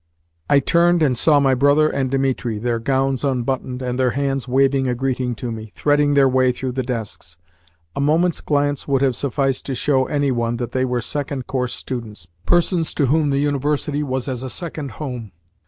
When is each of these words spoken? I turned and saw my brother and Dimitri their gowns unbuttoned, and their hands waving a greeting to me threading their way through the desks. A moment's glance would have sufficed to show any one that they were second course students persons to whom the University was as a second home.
I 0.49 0.59
turned 0.59 1.03
and 1.03 1.15
saw 1.15 1.39
my 1.39 1.53
brother 1.53 1.87
and 1.87 2.09
Dimitri 2.09 2.57
their 2.57 2.79
gowns 2.79 3.23
unbuttoned, 3.23 3.83
and 3.83 3.99
their 3.99 4.09
hands 4.17 4.47
waving 4.47 4.87
a 4.87 4.95
greeting 4.95 5.35
to 5.35 5.51
me 5.51 5.71
threading 5.75 6.15
their 6.15 6.27
way 6.27 6.51
through 6.51 6.71
the 6.71 6.81
desks. 6.81 7.37
A 7.95 8.01
moment's 8.01 8.41
glance 8.41 8.87
would 8.87 9.03
have 9.03 9.15
sufficed 9.15 9.67
to 9.67 9.75
show 9.75 10.07
any 10.07 10.31
one 10.31 10.57
that 10.57 10.71
they 10.71 10.85
were 10.85 11.01
second 11.01 11.45
course 11.45 11.75
students 11.75 12.27
persons 12.47 12.95
to 12.95 13.05
whom 13.13 13.29
the 13.29 13.37
University 13.37 14.01
was 14.01 14.27
as 14.27 14.41
a 14.41 14.49
second 14.49 14.89
home. 14.93 15.33